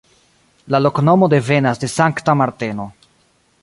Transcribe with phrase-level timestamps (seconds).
[0.75, 2.91] La loknomo devenas de Sankta Marteno.